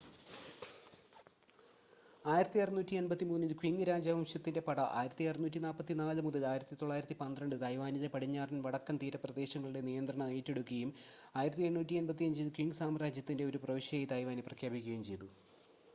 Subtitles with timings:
[2.25, 10.93] 1683-ൽ Qing രാജവംശത്തിന്റെ പട 1644-1912 തായ്‌വാനിലെ പടിഞ്ഞാറൻ വടക്കൻ തീരപ്രദേശങ്ങളുടെ നിയന്ത്രണം ഏറ്റെടുക്കുകയും
[11.41, 15.29] 1885-ൽ ക്വിങ് സാമ്രാജ്യത്തിന്റെ ഒരു പ്രവിശ്യയായി തായ്‌വാനെ പ്രഖ്യാപിക്കുകയും ചെയ്തു